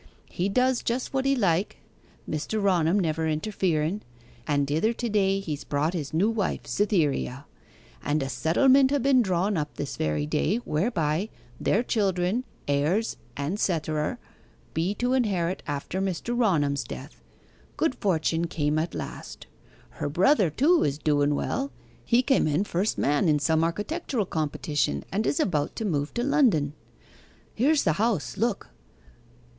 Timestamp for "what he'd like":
1.13-1.77